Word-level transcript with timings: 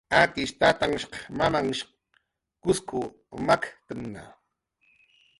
Akish 0.19 0.53
tatanhshq 0.59 1.13
mamamnhhsh 1.37 1.85
Kuskw 2.61 2.99
maktnna 3.47 4.23